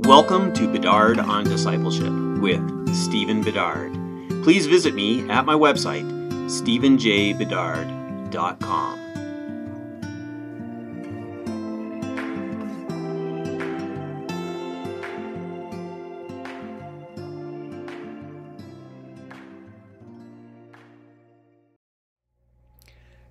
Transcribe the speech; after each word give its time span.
Welcome 0.00 0.52
to 0.52 0.70
Bedard 0.70 1.18
on 1.18 1.44
Discipleship 1.44 2.12
with 2.38 2.94
Stephen 2.94 3.42
Bedard. 3.42 3.94
Please 4.44 4.66
visit 4.66 4.94
me 4.94 5.26
at 5.30 5.46
my 5.46 5.54
website, 5.54 6.04
stephenjbedard.com. 6.50 8.98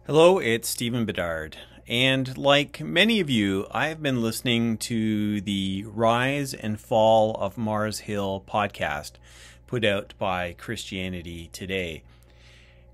Hello, 0.08 0.40
it's 0.40 0.68
Stephen 0.68 1.06
Bedard. 1.06 1.58
And 1.88 2.36
like 2.36 2.82
many 2.82 3.20
of 3.20 3.30
you, 3.30 3.68
I 3.70 3.88
have 3.88 4.02
been 4.02 4.22
listening 4.22 4.78
to 4.80 5.40
the 5.42 5.86
Rise 5.88 6.55
and 6.55 6.80
Fall 6.80 7.36
of 7.36 7.59
Mars 7.59 8.00
Hill 8.00 8.44
podcast 8.48 9.14
put 9.68 9.86
out 9.86 10.16
by 10.18 10.54
Christianity 10.54 11.50
Today. 11.54 12.02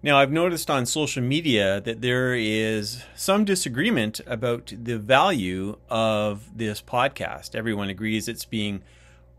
Now, 0.03 0.17
I've 0.17 0.31
noticed 0.31 0.70
on 0.70 0.85
social 0.85 1.21
media 1.21 1.79
that 1.79 2.01
there 2.01 2.34
is 2.34 3.03
some 3.15 3.45
disagreement 3.45 4.20
about 4.25 4.73
the 4.75 4.98
value 4.98 5.77
of 5.89 6.57
this 6.57 6.81
podcast. 6.81 7.55
Everyone 7.55 7.87
agrees 7.87 8.27
it's 8.27 8.45
being 8.45 8.81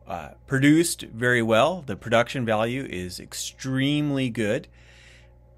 uh, 0.07 0.31
produced 0.47 1.03
very 1.03 1.43
well, 1.43 1.83
the 1.87 1.97
production 1.97 2.47
value 2.47 2.87
is 2.89 3.21
extremely 3.21 4.31
good. 4.31 4.69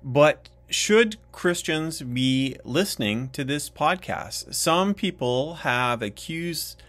But 0.02 0.48
should 0.68 1.16
Christians 1.32 2.02
be 2.02 2.56
listening 2.64 3.28
to 3.30 3.44
this 3.44 3.68
podcast? 3.68 4.54
Some 4.54 4.94
people 4.94 5.54
have 5.56 6.02
accused 6.02 6.82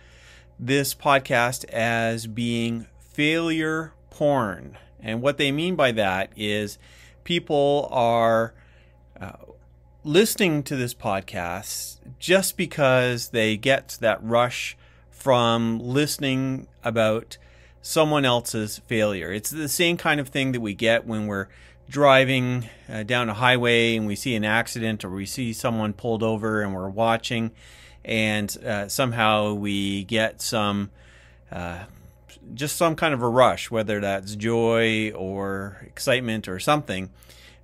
this 0.60 0.96
podcast 0.96 1.66
as 1.70 2.28
being 2.28 2.88
failure 3.00 3.94
porn. 4.10 4.78
And 5.02 5.22
what 5.22 5.38
they 5.38 5.52
mean 5.52 5.76
by 5.76 5.92
that 5.92 6.32
is 6.36 6.78
people 7.24 7.90
are 7.92 8.54
uh, 9.20 9.34
listening 10.04 10.64
to 10.64 10.76
this 10.76 10.94
podcast 10.94 12.00
just 12.18 12.58
because 12.58 13.30
they 13.30 13.58
get 13.58 13.98
that 14.00 14.24
rush 14.24 14.78
from 15.12 15.80
listening 15.80 16.68
about 16.84 17.38
someone 17.82 18.26
else's 18.26 18.80
failure. 18.88 19.32
It's 19.32 19.50
the 19.50 19.70
same 19.70 19.98
kind 19.98 20.20
of 20.20 20.30
thing 20.30 20.54
that 20.54 20.62
we 20.62 20.74
get 20.74 21.06
when 21.06 21.28
we're 21.28 21.48
driving 21.90 22.68
uh, 22.90 23.04
down 23.04 23.30
a 23.30 23.34
highway 23.34 23.96
and 23.96 24.08
we 24.08 24.16
see 24.16 24.36
an 24.36 24.44
accident 24.44 25.06
or 25.06 25.10
we 25.10 25.26
see 25.26 25.54
someone 25.54 25.94
pulled 25.94 26.24
over 26.24 26.62
and 26.62 26.74
we're 26.74 26.90
watching 26.90 27.52
and 28.04 28.58
uh, 28.64 28.88
somehow 28.88 29.54
we 29.54 30.04
get 30.04 30.42
some 30.42 30.90
uh, 31.52 31.84
just 32.54 32.76
some 32.76 32.96
kind 32.96 33.14
of 33.14 33.22
a 33.22 33.30
rush 33.30 33.70
whether 33.70 34.00
that's 34.00 34.36
joy 34.36 35.12
or 35.12 35.78
excitement 35.86 36.48
or 36.48 36.60
something 36.60 37.10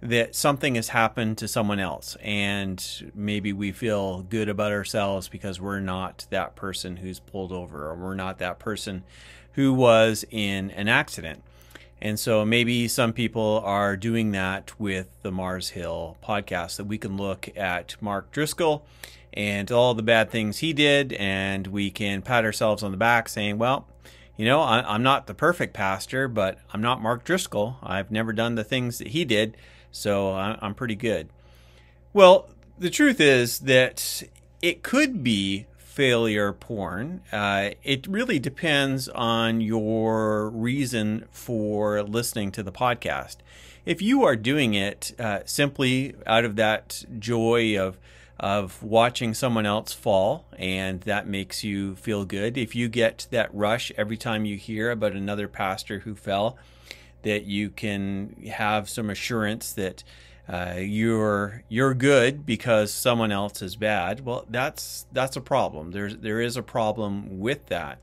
that 0.02 0.36
something 0.36 0.76
has 0.76 0.90
happened 0.90 1.38
to 1.38 1.48
someone 1.48 1.80
else. 1.80 2.18
And 2.22 2.84
maybe 3.14 3.54
we 3.54 3.72
feel 3.72 4.24
good 4.24 4.50
about 4.50 4.72
ourselves 4.72 5.28
because 5.28 5.62
we're 5.62 5.80
not 5.80 6.26
that 6.32 6.56
person 6.56 6.98
who's 6.98 7.20
pulled 7.20 7.52
over 7.52 7.88
or 7.88 7.96
we're 7.96 8.16
not 8.16 8.40
that 8.40 8.58
person 8.58 9.04
who 9.54 9.74
was 9.74 10.26
in 10.32 10.72
an 10.72 10.88
accident 10.88 11.44
and 12.02 12.20
so 12.20 12.44
maybe 12.44 12.88
some 12.88 13.14
people 13.14 13.62
are 13.64 13.96
doing 13.96 14.32
that 14.32 14.80
with 14.80 15.08
the 15.22 15.32
Mars 15.32 15.70
Hill 15.70 16.18
podcast, 16.24 16.78
that 16.78 16.86
we 16.86 16.98
can 16.98 17.18
look 17.18 17.50
at 17.56 17.96
Mark 18.02 18.32
Driscoll 18.32 18.86
and 19.34 19.72
all 19.72 19.94
the 19.94 20.04
bad 20.04 20.30
things 20.30 20.60
he 20.60 20.74
did, 20.74 21.14
and 21.14 21.68
we 21.68 21.92
can 21.92 22.22
pat 22.22 22.44
ourselves 22.44 22.84
on 22.84 22.92
the 22.92 22.98
back 22.98 23.30
saying, 23.30 23.58
well, 23.58 23.88
you 24.36 24.46
know, 24.46 24.62
I, 24.62 24.96
am 24.96 25.04
not 25.04 25.28
the 25.28 25.34
perfect 25.34 25.74
pastor, 25.74 26.28
but 26.28 26.58
I'm 26.74 26.82
not 26.82 27.02
Mark 27.02 27.24
Driscoll. 27.24 27.78
I've 27.84 28.12
never 28.12 28.34
done 28.34 28.56
the 28.56 28.64
things 28.64 28.98
that 28.98 29.10
he 29.10 29.24
did, 29.24 29.56
so 29.92 30.34
I'm 30.34 30.74
pretty 30.74 30.96
good. 30.96 31.30
Well, 32.14 32.50
the 32.80 32.90
truth 32.90 33.22
is 33.22 33.60
that 33.60 34.24
it 34.62 34.84
could 34.84 35.24
be 35.24 35.68
failure 35.92 36.54
porn. 36.54 37.22
Uh, 37.34 37.72
it 37.84 38.08
really 38.08 38.40
depends 38.40 39.10
on 39.10 39.60
your 39.60 40.50
reason 40.50 41.26
for 41.32 42.02
listening 42.02 42.50
to 42.50 42.64
the 42.64 42.72
podcast. 42.72 43.38
If 43.86 44.02
you 44.02 44.24
are 44.24 44.38
doing 44.38 44.74
it 44.74 45.14
uh, 45.20 45.40
simply 45.44 46.16
out 46.26 46.46
of 46.46 46.56
that 46.56 47.04
joy 47.20 47.78
of 47.78 48.00
of 48.40 48.82
watching 48.82 49.36
someone 49.36 49.68
else 49.68 49.94
fall 49.94 50.46
and 50.58 51.02
that 51.02 51.28
makes 51.28 51.64
you 51.64 51.96
feel 51.96 52.26
good, 52.26 52.58
if 52.58 52.74
you 52.74 52.88
get 52.88 53.28
that 53.30 53.54
rush 53.54 53.92
every 53.98 54.18
time 54.18 54.46
you 54.46 54.56
hear 54.56 54.90
about 54.92 55.12
another 55.12 55.48
pastor 55.48 56.00
who 56.00 56.16
fell, 56.16 56.58
that 57.22 57.44
you 57.44 57.70
can 57.70 58.36
have 58.52 58.90
some 58.90 59.10
assurance 59.10 59.74
that 59.74 60.04
uh, 60.48 60.76
you're 60.80 61.64
you're 61.70 61.94
good 61.94 62.46
because 62.46 62.94
someone 62.94 63.32
else 63.32 63.62
is 63.62 63.76
bad. 63.76 64.26
Well, 64.26 64.46
that's 64.50 65.06
that's 65.12 65.38
a 65.38 65.42
problem. 65.42 65.92
There's 65.92 66.18
there 66.18 66.42
is 66.42 66.58
a 66.58 66.64
problem 66.64 67.40
with 67.40 67.68
that, 67.68 68.00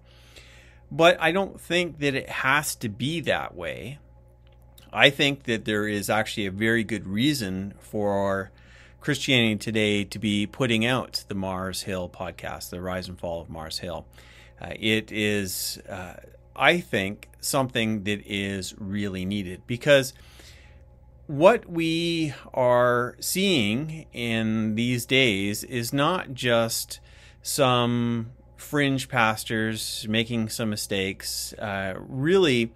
but 0.90 1.16
I 1.20 1.32
don't 1.32 1.60
think 1.60 1.98
that 1.98 2.14
it 2.14 2.28
has 2.28 2.74
to 2.76 2.88
be 2.88 3.20
that 3.20 3.54
way. 3.54 3.98
I 4.92 5.10
think 5.10 5.44
that 5.44 5.64
there 5.64 5.86
is 5.86 6.08
actually 6.08 6.46
a 6.46 6.50
very 6.50 6.84
good 6.84 7.06
reason 7.06 7.74
for 7.78 8.50
Christianity 9.00 9.56
Today 9.56 10.04
to 10.04 10.18
be 10.18 10.46
putting 10.46 10.86
out 10.86 11.24
the 11.28 11.34
Mars 11.34 11.82
Hill 11.82 12.08
podcast, 12.08 12.70
the 12.70 12.80
Rise 12.80 13.08
and 13.08 13.18
Fall 13.18 13.40
of 13.40 13.50
Mars 13.50 13.78
Hill. 13.78 14.06
Uh, 14.60 14.72
it 14.78 15.12
is, 15.12 15.78
uh, 15.88 16.14
I 16.56 16.80
think, 16.80 17.28
something 17.40 18.04
that 18.04 18.22
is 18.26 18.74
really 18.78 19.24
needed 19.24 19.62
because 19.66 20.14
what 21.28 21.68
we 21.68 22.32
are 22.54 23.14
seeing 23.20 24.06
in 24.14 24.74
these 24.74 25.04
days 25.04 25.62
is 25.62 25.92
not 25.92 26.32
just 26.32 27.00
some 27.42 28.30
fringe 28.56 29.08
pastors 29.10 30.06
making 30.08 30.48
some 30.48 30.70
mistakes. 30.70 31.52
Uh, 31.52 31.94
really, 31.98 32.72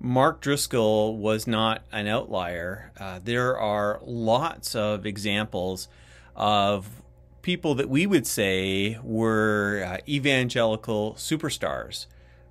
Mark 0.00 0.40
Driscoll 0.40 1.16
was 1.16 1.46
not 1.46 1.84
an 1.92 2.08
outlier. 2.08 2.90
Uh, 2.98 3.20
there 3.22 3.56
are 3.56 4.00
lots 4.04 4.74
of 4.74 5.06
examples 5.06 5.86
of 6.34 7.02
people 7.40 7.76
that 7.76 7.88
we 7.88 8.04
would 8.04 8.26
say 8.26 8.98
were 9.04 9.84
uh, 9.86 9.98
evangelical 10.08 11.14
superstars 11.14 12.06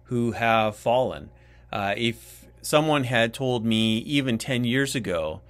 who 0.05 0.31
have 0.31 0.77
fallen. 0.77 1.29
Uh, 1.73 1.93
if 1.97 2.45
someone 2.61 3.03
had 3.05 3.33
told 3.33 3.65
me 3.65 3.97
even 3.99 4.37
10 4.37 4.63
years 4.63 4.95
ago 4.95 5.41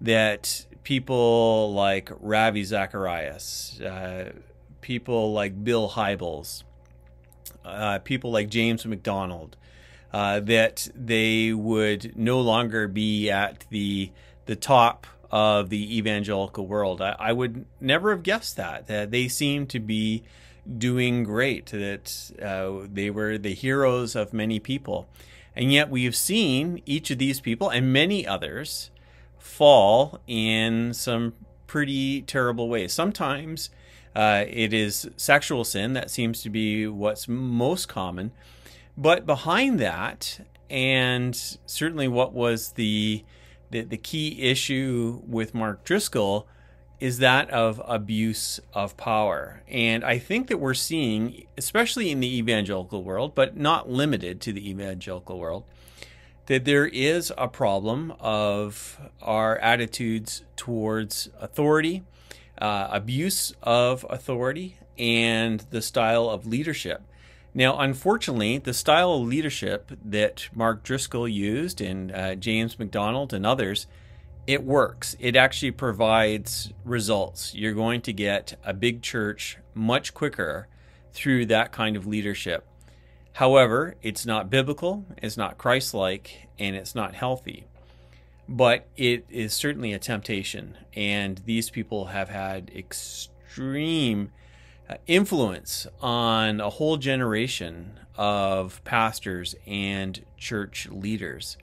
that 0.00 0.66
people 0.84 1.72
like 1.72 2.10
Ravi 2.20 2.64
Zacharias, 2.64 3.80
uh, 3.80 4.32
people 4.80 5.32
like 5.32 5.64
Bill 5.64 5.90
Hybels, 5.90 6.64
uh, 7.64 7.98
people 8.00 8.30
like 8.30 8.48
James 8.48 8.84
MacDonald, 8.84 9.56
uh, 10.12 10.40
that 10.40 10.88
they 10.94 11.52
would 11.52 12.16
no 12.16 12.40
longer 12.40 12.88
be 12.88 13.30
at 13.30 13.64
the 13.70 14.10
the 14.44 14.56
top 14.56 15.06
of 15.30 15.70
the 15.70 15.96
evangelical 15.96 16.66
world. 16.66 17.00
I, 17.00 17.16
I 17.18 17.32
would 17.32 17.64
never 17.80 18.10
have 18.10 18.22
guessed 18.22 18.56
that. 18.56 18.88
That 18.88 19.10
they 19.10 19.28
seem 19.28 19.66
to 19.68 19.80
be 19.80 20.24
doing 20.78 21.24
great. 21.24 21.66
That 21.66 22.32
uh, 22.42 22.86
they 22.92 23.08
were 23.10 23.38
the 23.38 23.54
heroes 23.54 24.14
of 24.14 24.32
many 24.32 24.58
people. 24.58 25.08
And 25.54 25.72
yet 25.72 25.90
we 25.90 26.04
have 26.04 26.16
seen 26.16 26.82
each 26.86 27.10
of 27.10 27.18
these 27.18 27.40
people 27.40 27.68
and 27.68 27.92
many 27.92 28.26
others 28.26 28.90
fall 29.38 30.20
in 30.26 30.94
some 30.94 31.34
pretty 31.66 32.22
terrible 32.22 32.68
ways. 32.68 32.92
Sometimes 32.92 33.70
uh, 34.14 34.44
it 34.48 34.72
is 34.72 35.08
sexual 35.16 35.64
sin 35.64 35.94
that 35.94 36.10
seems 36.10 36.42
to 36.42 36.50
be 36.50 36.86
what's 36.86 37.28
most 37.28 37.88
common. 37.88 38.32
But 38.96 39.26
behind 39.26 39.78
that, 39.80 40.40
and 40.70 41.34
certainly 41.66 42.08
what 42.08 42.32
was 42.32 42.72
the, 42.72 43.24
the, 43.70 43.82
the 43.82 43.96
key 43.96 44.42
issue 44.42 45.22
with 45.26 45.54
Mark 45.54 45.84
Driscoll 45.84 46.46
is 47.02 47.18
that 47.18 47.50
of 47.50 47.82
abuse 47.84 48.60
of 48.72 48.96
power. 48.96 49.60
And 49.66 50.04
I 50.04 50.18
think 50.18 50.46
that 50.46 50.58
we're 50.58 50.72
seeing, 50.72 51.48
especially 51.58 52.12
in 52.12 52.20
the 52.20 52.38
evangelical 52.38 53.02
world, 53.02 53.34
but 53.34 53.56
not 53.56 53.90
limited 53.90 54.40
to 54.42 54.52
the 54.52 54.70
evangelical 54.70 55.40
world, 55.40 55.64
that 56.46 56.64
there 56.64 56.86
is 56.86 57.32
a 57.36 57.48
problem 57.48 58.14
of 58.20 59.00
our 59.20 59.58
attitudes 59.58 60.44
towards 60.54 61.28
authority, 61.40 62.04
uh, 62.58 62.86
abuse 62.92 63.52
of 63.64 64.06
authority, 64.08 64.76
and 64.96 65.66
the 65.70 65.82
style 65.82 66.30
of 66.30 66.46
leadership. 66.46 67.02
Now, 67.52 67.80
unfortunately, 67.80 68.58
the 68.58 68.72
style 68.72 69.14
of 69.14 69.26
leadership 69.26 69.90
that 70.04 70.48
Mark 70.54 70.84
Driscoll 70.84 71.26
used 71.26 71.80
and 71.80 72.12
uh, 72.12 72.36
James 72.36 72.78
MacDonald 72.78 73.32
and 73.32 73.44
others 73.44 73.88
it 74.46 74.64
works. 74.64 75.16
It 75.20 75.36
actually 75.36 75.70
provides 75.70 76.72
results. 76.84 77.54
You're 77.54 77.74
going 77.74 78.00
to 78.02 78.12
get 78.12 78.58
a 78.64 78.74
big 78.74 79.02
church 79.02 79.58
much 79.74 80.14
quicker 80.14 80.68
through 81.12 81.46
that 81.46 81.72
kind 81.72 81.96
of 81.96 82.06
leadership. 82.06 82.66
However, 83.34 83.94
it's 84.02 84.26
not 84.26 84.50
biblical, 84.50 85.06
it's 85.22 85.36
not 85.36 85.58
Christ 85.58 85.94
like, 85.94 86.48
and 86.58 86.76
it's 86.76 86.94
not 86.94 87.14
healthy. 87.14 87.64
But 88.48 88.88
it 88.96 89.24
is 89.30 89.54
certainly 89.54 89.92
a 89.92 89.98
temptation. 89.98 90.76
And 90.94 91.40
these 91.46 91.70
people 91.70 92.06
have 92.06 92.28
had 92.28 92.70
extreme 92.74 94.32
uh, 94.88 94.96
influence 95.06 95.86
on 96.02 96.60
a 96.60 96.68
whole 96.68 96.96
generation 96.96 97.98
of 98.16 98.82
pastors 98.84 99.54
and 99.66 100.22
church 100.36 100.88
leaders. 100.90 101.56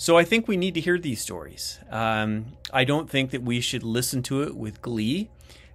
So 0.00 0.16
I 0.16 0.24
think 0.24 0.48
we 0.48 0.56
need 0.56 0.72
to 0.72 0.80
hear 0.80 0.98
these 0.98 1.20
stories. 1.20 1.78
Um, 1.90 2.52
I 2.72 2.84
don't 2.84 3.10
think 3.10 3.32
that 3.32 3.42
we 3.42 3.60
should 3.60 3.82
listen 3.82 4.22
to 4.22 4.40
it 4.44 4.56
with 4.56 4.80
glee. 4.80 5.28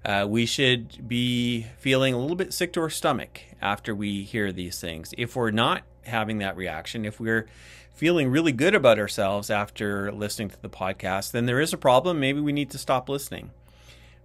Uh, 0.03 0.25
we 0.27 0.47
should 0.47 1.07
be 1.07 1.67
feeling 1.77 2.15
a 2.15 2.17
little 2.17 2.35
bit 2.35 2.51
sick 2.51 2.73
to 2.73 2.81
our 2.81 2.89
stomach 2.89 3.41
after 3.61 3.93
we 3.93 4.23
hear 4.23 4.51
these 4.51 4.81
things. 4.81 5.13
If 5.15 5.35
we're 5.35 5.51
not 5.51 5.83
having 6.05 6.39
that 6.39 6.57
reaction, 6.57 7.05
if 7.05 7.19
we're 7.19 7.45
feeling 7.93 8.29
really 8.29 8.51
good 8.51 8.73
about 8.73 8.97
ourselves 8.97 9.51
after 9.51 10.11
listening 10.11 10.49
to 10.49 10.59
the 10.59 10.69
podcast, 10.69 11.29
then 11.29 11.45
there 11.45 11.61
is 11.61 11.71
a 11.71 11.77
problem. 11.77 12.19
Maybe 12.19 12.39
we 12.39 12.51
need 12.51 12.71
to 12.71 12.79
stop 12.79 13.07
listening. 13.07 13.51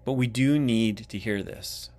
But 0.06 0.14
we 0.14 0.26
do 0.26 0.58
need 0.58 1.11
to 1.11 1.19
hear 1.19 1.43
this. 1.43 1.91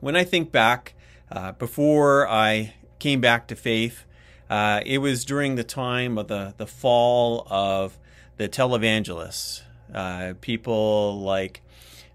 When 0.00 0.16
I 0.16 0.24
think 0.24 0.50
back, 0.50 0.94
uh, 1.30 1.52
before 1.52 2.26
I 2.26 2.72
came 2.98 3.20
back 3.20 3.48
to 3.48 3.54
faith, 3.54 4.06
uh, 4.50 4.80
it 4.84 4.98
was 4.98 5.24
during 5.24 5.54
the 5.54 5.64
time 5.64 6.18
of 6.18 6.28
the, 6.28 6.54
the 6.56 6.66
fall 6.66 7.46
of 7.50 7.98
the 8.36 8.48
televangelists. 8.48 9.62
Uh, 9.92 10.34
people 10.40 11.20
like 11.20 11.62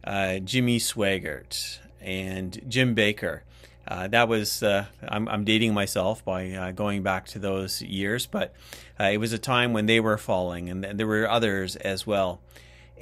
uh, 0.04 0.40
Jimmy 0.40 0.80
Swaggart 0.80 1.80
and 2.02 2.62
Jim 2.68 2.96
Bakker. 2.96 3.42
Uh, 3.88 4.08
that 4.08 4.28
was 4.28 4.64
uh, 4.64 4.86
I'm, 5.08 5.28
I'm, 5.28 5.44
dating 5.44 5.74
myself 5.74 6.24
by 6.24 6.52
uh, 6.52 6.72
going 6.72 7.04
back 7.04 7.26
to 7.28 7.40
those 7.40 7.82
years, 7.82 8.26
but 8.26 8.54
it 8.98 9.20
was 9.20 9.34
a 9.34 9.38
time 9.38 9.74
when 9.74 9.88
they 9.88 10.00
were 10.00 10.18
falling, 10.18 10.70
and 10.70 10.84
there 10.98 11.06
were 11.06 11.30
others 11.30 11.76
as 11.76 12.08
well. 12.08 12.40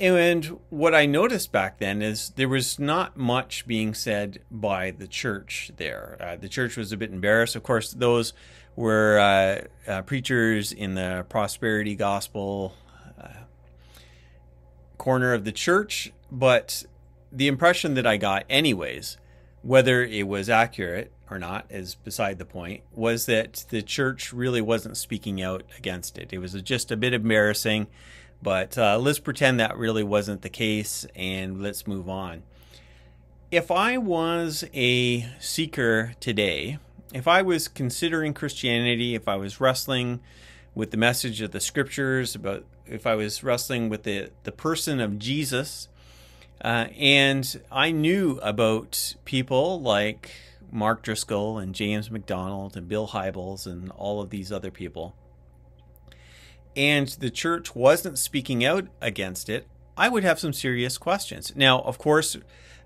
And 0.01 0.59
what 0.69 0.95
I 0.95 1.05
noticed 1.05 1.51
back 1.51 1.77
then 1.77 2.01
is 2.01 2.31
there 2.31 2.49
was 2.49 2.79
not 2.79 3.17
much 3.17 3.67
being 3.67 3.93
said 3.93 4.41
by 4.49 4.91
the 4.91 5.07
church 5.07 5.71
there. 5.77 6.17
Uh, 6.19 6.35
the 6.37 6.49
church 6.49 6.77
was 6.77 6.91
a 6.91 6.97
bit 6.97 7.11
embarrassed. 7.11 7.55
Of 7.55 7.63
course, 7.63 7.91
those 7.91 8.33
were 8.75 9.19
uh, 9.19 9.91
uh, 9.91 10.01
preachers 10.03 10.71
in 10.71 10.95
the 10.95 11.25
prosperity 11.29 11.95
gospel 11.95 12.73
uh, 13.21 13.27
corner 14.97 15.33
of 15.33 15.43
the 15.43 15.51
church, 15.51 16.11
but 16.31 16.85
the 17.31 17.47
impression 17.47 17.93
that 17.95 18.05
I 18.05 18.17
got, 18.17 18.45
anyways, 18.49 19.17
whether 19.61 20.03
it 20.03 20.27
was 20.27 20.49
accurate 20.49 21.11
or 21.29 21.39
not 21.39 21.65
is 21.69 21.95
beside 21.95 22.39
the 22.39 22.45
point, 22.45 22.83
was 22.93 23.25
that 23.25 23.65
the 23.69 23.81
church 23.81 24.33
really 24.33 24.61
wasn't 24.61 24.97
speaking 24.97 25.41
out 25.41 25.63
against 25.77 26.17
it. 26.17 26.33
It 26.33 26.39
was 26.39 26.53
just 26.61 26.91
a 26.91 26.97
bit 26.97 27.13
embarrassing, 27.13 27.87
but 28.41 28.77
uh, 28.77 28.97
let's 28.97 29.19
pretend 29.19 29.59
that 29.59 29.77
really 29.77 30.03
wasn't 30.03 30.41
the 30.41 30.49
case 30.49 31.05
and 31.15 31.61
let's 31.61 31.87
move 31.87 32.09
on. 32.09 32.43
If 33.51 33.69
I 33.69 33.97
was 33.97 34.63
a 34.73 35.27
seeker 35.39 36.13
today, 36.19 36.79
if 37.13 37.27
I 37.27 37.41
was 37.41 37.67
considering 37.67 38.33
Christianity, 38.33 39.15
if 39.15 39.27
I 39.27 39.35
was 39.35 39.59
wrestling 39.59 40.21
with 40.73 40.91
the 40.91 40.97
message 40.97 41.41
of 41.41 41.51
the 41.51 41.59
scriptures, 41.59 42.35
about 42.35 42.65
if 42.85 43.05
I 43.05 43.15
was 43.15 43.43
wrestling 43.43 43.89
with 43.89 44.03
the, 44.03 44.31
the 44.43 44.51
person 44.51 44.99
of 44.99 45.19
Jesus, 45.19 45.87
uh, 46.63 46.87
and 46.97 47.61
I 47.71 47.91
knew 47.91 48.39
about 48.41 49.15
people 49.25 49.81
like 49.81 50.31
Mark 50.71 51.01
Driscoll 51.01 51.57
and 51.57 51.75
James 51.75 52.09
MacDonald 52.09 52.77
and 52.77 52.87
Bill 52.87 53.09
Hybels 53.09 53.65
and 53.65 53.91
all 53.91 54.21
of 54.21 54.29
these 54.29 54.51
other 54.51 54.71
people. 54.71 55.15
And 56.75 57.07
the 57.07 57.29
church 57.29 57.75
wasn't 57.75 58.17
speaking 58.17 58.63
out 58.63 58.87
against 59.01 59.49
it. 59.49 59.67
I 59.97 60.07
would 60.07 60.23
have 60.23 60.39
some 60.39 60.53
serious 60.53 60.97
questions. 60.97 61.53
Now, 61.55 61.81
of 61.81 61.97
course, 61.97 62.37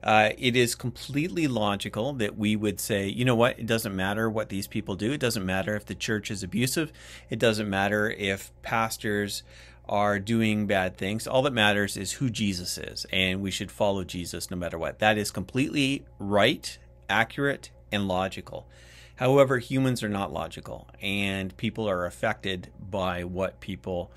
uh, 0.06 0.30
it 0.38 0.56
is 0.56 0.76
completely 0.76 1.48
logical 1.48 2.14
that 2.14 2.38
we 2.38 2.56
would 2.56 2.80
say, 2.80 3.08
you 3.08 3.26
know 3.26 3.36
what, 3.36 3.58
it 3.58 3.66
doesn't 3.66 3.96
matter 3.96 4.30
what 4.30 4.50
these 4.50 4.68
people 4.68 4.96
do. 4.96 5.12
It 5.12 5.20
doesn't 5.20 5.46
matter 5.46 5.76
if 5.76 5.86
the 5.86 5.96
church 5.96 6.30
is 6.30 6.44
abusive. 6.44 6.94
It 7.32 7.40
doesn't 7.40 7.68
matter 7.68 8.12
if 8.12 8.52
pastors 8.62 9.42
are 9.90 10.20
doing 10.20 10.68
bad 10.68 10.96
things. 10.96 11.26
All 11.26 11.42
that 11.42 11.54
matters 11.54 11.98
is 11.98 12.14
who 12.14 12.30
Jesus 12.30 12.78
is, 12.78 13.06
and 13.12 13.42
we 13.42 13.50
should 13.50 13.72
follow 13.72 14.04
Jesus 14.04 14.52
no 14.52 14.58
matter 14.58 14.78
what. 14.78 15.00
That 15.00 15.18
is 15.18 15.32
completely 15.32 16.06
right, 16.20 16.78
accurate, 17.10 17.72
and 17.92 18.08
logical. 18.08 18.68
However, 19.16 19.58
humans 19.58 20.04
are 20.04 20.10
not 20.10 20.32
logical, 20.32 20.88
and 21.02 21.56
people 21.58 21.90
are 21.90 22.06
affected 22.06 22.72
by 22.80 23.24
what 23.24 23.60
people 23.60 24.12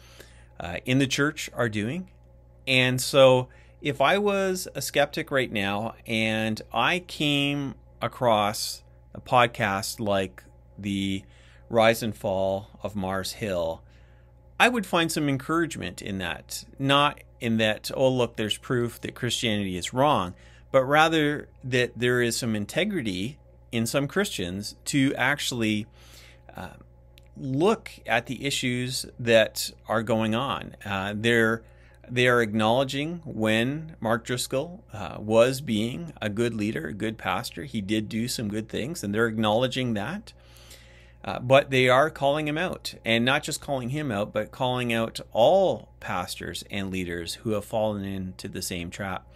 uh, 0.61 0.79
in 0.85 0.99
the 0.99 1.07
church 1.07 1.49
are 1.55 1.69
doing. 1.69 2.11
And 2.67 3.01
so, 3.01 3.49
if 3.81 4.01
I 4.01 4.19
was 4.19 4.67
a 4.75 4.83
skeptic 4.83 5.31
right 5.31 5.51
now 5.51 5.95
and 6.07 6.61
I 6.73 7.01
came 7.01 7.75
across 8.03 8.83
a 9.15 9.21
podcast 9.21 10.01
like 10.01 10.43
the 10.77 11.23
Rise 11.71 12.03
and 12.03 12.17
Fall 12.17 12.71
of 12.83 12.97
Mars 12.97 13.33
Hill, 13.33 13.83
I 14.59 14.69
would 14.69 14.87
find 14.87 15.13
some 15.13 15.29
encouragement 15.29 16.03
in 16.03 16.19
that. 16.19 16.65
Not 16.79 17.23
in 17.41 17.59
that, 17.59 17.91
oh, 17.95 18.09
look, 18.09 18.37
there's 18.37 18.59
proof 18.59 19.01
that 19.03 19.15
Christianity 19.15 19.77
is 19.77 19.95
wrong, 19.95 20.35
but 20.73 20.85
rather 20.85 21.49
that 21.63 21.93
there 21.97 22.21
is 22.21 22.37
some 22.37 22.57
integrity 22.57 23.39
in 23.71 23.87
some 23.87 24.09
Christians 24.09 24.75
to 24.87 25.15
actually 25.15 25.87
uh, 26.57 26.71
look 27.37 27.93
at 28.07 28.27
the 28.27 28.45
issues 28.45 29.07
that 29.21 29.71
are 29.87 30.03
going 30.03 30.35
on. 30.35 30.75
Uh, 30.85 31.15
they're 31.17 31.63
they 32.11 32.29
are 32.29 32.43
acknowledging 32.43 33.23
when 33.25 33.97
Mark 34.01 34.25
Driscoll 34.25 34.85
uh, 34.93 35.17
was 35.19 35.61
being 35.61 36.13
a 36.21 36.29
good 36.29 36.55
leader, 36.55 36.89
a 36.89 36.95
good 36.95 37.19
pastor. 37.19 37.65
He 37.65 37.81
did 37.81 38.09
do 38.09 38.29
some 38.29 38.49
good 38.49 38.69
things, 38.69 39.03
and 39.03 39.15
they're 39.15 39.27
acknowledging 39.27 39.95
that. 39.95 40.33
Uh, 41.25 41.39
but 41.41 41.71
they 41.71 41.89
are 41.89 42.11
calling 42.11 42.47
him 42.47 42.57
out, 42.57 42.95
and 43.05 43.25
not 43.25 43.43
just 43.43 43.61
calling 43.61 43.91
him 43.91 44.11
out, 44.11 44.33
but 44.33 44.53
calling 44.53 44.93
out 44.93 45.21
all 45.33 45.89
pastors 46.01 46.65
and 46.71 46.91
leaders 46.91 47.35
who 47.35 47.51
have 47.51 47.65
fallen 47.65 48.05
into 48.05 48.49
the 48.49 48.63
same 48.63 48.91
trap. 48.91 49.27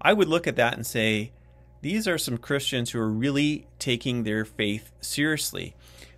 I 0.00 0.12
would 0.12 0.28
look 0.28 0.46
at 0.46 0.56
that 0.56 0.74
and 0.74 0.86
say, 0.86 1.32
these 1.80 2.06
are 2.06 2.18
some 2.18 2.38
Christians 2.38 2.90
who 2.90 3.00
are 3.00 3.10
really 3.10 3.66
taking 3.80 4.22
their 4.22 4.44
faith 4.44 4.92
seriously. 5.00 5.74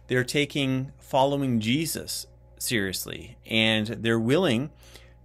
They're 0.09 0.25
taking 0.25 0.93
following 0.99 1.59
Jesus 1.59 2.27
seriously, 2.59 3.39
and 3.47 3.87
they're 3.87 4.21
willing 4.21 4.71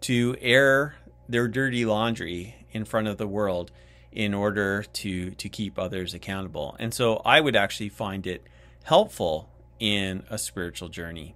to 0.02 0.36
air 0.40 0.96
their 1.28 1.48
dirty 1.48 1.86
laundry 1.86 2.56
in 2.72 2.86
front 2.86 3.08
of 3.08 3.18
the 3.18 3.28
world 3.28 3.72
in 4.12 4.34
order 4.34 4.84
to 4.84 5.32
to 5.32 5.50
keep 5.50 5.78
others 5.78 6.14
accountable. 6.14 6.76
And 6.80 6.94
so 6.94 7.18
I 7.26 7.42
would 7.42 7.56
actually 7.56 7.90
find 7.90 8.26
it 8.26 8.44
helpful 8.84 9.50
in 9.80 10.24
a 10.30 10.38
spiritual 10.38 10.90
journey. 10.90 11.36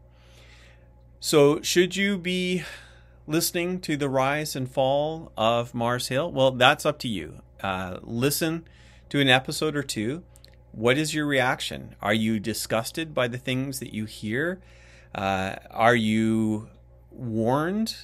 So, 1.20 1.62
should 1.62 1.96
you 1.96 2.18
be 2.18 2.64
listening 3.28 3.80
to 3.82 3.96
the 3.96 4.10
rise 4.10 4.56
and 4.56 4.70
fall 4.70 5.32
of 5.38 5.74
Mars 5.74 6.10
Hill? 6.10 6.32
Well, 6.32 6.52
that's 6.52 6.86
up 6.86 7.00
to 7.00 7.08
you. 7.08 7.42
Uh, 7.62 8.00
listen 8.02 8.68
to 9.10 9.22
an 9.22 9.30
episode 9.30 9.78
or 9.78 9.84
two. 9.84 10.24
What 10.74 10.98
is 10.98 11.14
your 11.14 11.26
reaction? 11.26 11.96
Are 12.02 12.14
you 12.14 12.40
disgusted 12.40 13.14
by 13.14 13.30
the 13.30 13.38
things 13.38 13.80
that 13.80 13.94
you 13.94 14.06
hear? 14.06 14.60
Uh, 15.16 15.56
are 15.72 15.96
you 15.96 16.68
warned 17.12 17.96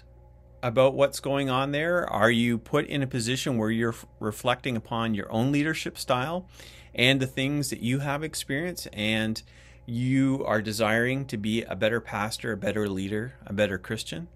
about 0.62 0.94
what's 0.94 1.20
going 1.20 1.50
on 1.50 1.72
there? 1.72 2.08
Are 2.10 2.32
you 2.32 2.58
put 2.58 2.86
in 2.88 3.02
a 3.02 3.08
position 3.08 3.58
where 3.58 3.72
you're 3.72 3.96
reflecting 4.20 4.76
upon 4.76 5.14
your 5.14 5.32
own 5.32 5.52
leadership 5.52 5.98
style 5.98 6.48
and 6.94 7.20
the 7.20 7.28
things 7.28 7.70
that 7.70 7.82
you 7.82 8.00
have 8.00 8.24
experienced 8.24 8.88
and 8.94 9.42
you 9.86 10.44
are 10.46 10.62
desiring 10.62 11.26
to 11.26 11.38
be 11.38 11.64
a 11.64 11.76
better 11.76 12.02
pastor, 12.02 12.52
a 12.52 12.58
better 12.58 12.90
leader, 12.90 13.36
a 13.46 13.54
better 13.54 13.78
Christian? 13.78 14.28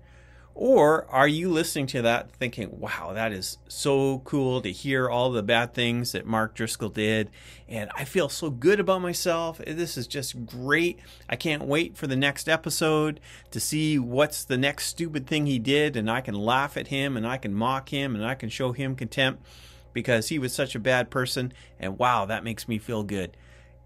Or 0.56 1.10
are 1.10 1.28
you 1.28 1.50
listening 1.50 1.88
to 1.88 2.04
that 2.04 2.30
thinking, 2.32 2.80
wow, 2.80 3.12
that 3.14 3.32
is 3.32 3.58
so 3.68 4.20
cool 4.24 4.62
to 4.62 4.72
hear 4.72 5.10
all 5.10 5.32
the 5.32 5.42
bad 5.42 5.74
things 5.74 6.12
that 6.12 6.28
Mark 6.28 6.54
Driscoll 6.54 6.90
did, 6.90 7.32
and 7.68 7.90
I 7.96 8.06
feel 8.06 8.30
so 8.30 8.52
good 8.52 8.80
about 8.80 9.02
myself. 9.02 9.58
This 9.58 9.98
is 9.98 10.06
just 10.06 10.46
great. 10.46 11.00
I 11.28 11.38
can't 11.38 11.64
wait 11.64 11.98
for 11.98 12.06
the 12.06 12.16
next 12.16 12.48
episode 12.48 13.20
to 13.50 13.60
see 13.60 13.98
what's 13.98 14.46
the 14.46 14.58
next 14.58 14.86
stupid 14.86 15.26
thing 15.26 15.48
he 15.48 15.58
did, 15.58 15.96
and 15.96 16.10
I 16.10 16.22
can 16.22 16.36
laugh 16.36 16.78
at 16.78 16.88
him, 16.90 17.18
and 17.18 17.26
I 17.26 17.38
can 17.38 17.56
mock 17.56 17.90
him, 17.90 18.16
and 18.16 18.24
I 18.24 18.36
can 18.36 18.50
show 18.50 18.74
him 18.74 18.96
contempt 18.96 19.44
because 19.92 20.30
he 20.30 20.38
was 20.38 20.54
such 20.54 20.76
a 20.76 20.80
bad 20.80 21.10
person, 21.10 21.52
and 21.80 21.98
wow, 21.98 22.26
that 22.26 22.44
makes 22.44 22.68
me 22.68 22.78
feel 22.78 23.02
good. 23.02 23.36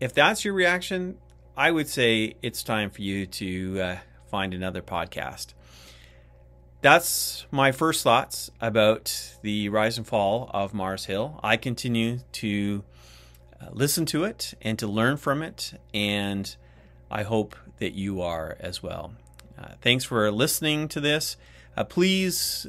If 0.02 0.14
that's 0.14 0.44
your 0.44 0.54
reaction, 0.54 1.18
I 1.56 1.72
would 1.72 1.88
say 1.88 2.36
it's 2.42 2.62
time 2.62 2.90
for 2.90 3.02
you 3.02 3.26
to 3.26 3.82
uh, 3.82 3.98
find 4.30 4.54
another 4.54 4.82
podcast. 4.82 5.54
That's 6.82 7.46
my 7.52 7.72
first 7.72 8.04
thoughts 8.04 8.52
about 8.62 9.38
the 9.42 9.70
rise 9.70 9.98
and 9.98 10.06
fall 10.06 10.50
of 10.54 10.74
Mars 10.74 11.06
Hill. 11.06 11.40
I 11.44 11.58
continue 11.58 12.20
to 12.34 12.84
uh, 13.60 13.68
listen 13.72 14.06
to 14.08 14.24
it 14.24 14.54
and 14.62 14.78
to 14.80 14.88
learn 14.88 15.18
from 15.18 15.42
it, 15.42 15.74
and 15.94 16.56
I 17.10 17.24
hope 17.24 17.56
that 17.80 17.94
you 17.94 18.22
are 18.22 18.58
as 18.60 18.84
well. 18.84 19.14
Uh, 19.58 19.74
thanks 19.82 20.04
for 20.04 20.32
listening 20.32 20.88
to 20.90 21.00
this. 21.00 21.36
Uh, 21.76 21.84
please 21.84 22.68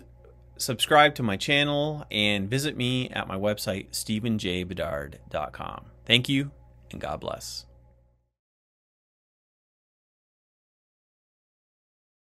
subscribe 0.57 1.15
to 1.15 1.23
my 1.23 1.37
channel 1.37 2.07
and 2.11 2.49
visit 2.49 2.77
me 2.77 3.11
at 3.11 3.29
my 3.29 3.37
website, 3.37 3.91
stephenjbedard.com. 3.91 5.85
Thank 6.07 6.29
you 6.29 6.51
and 6.91 7.01
God 7.01 7.21
bless. 7.21 7.68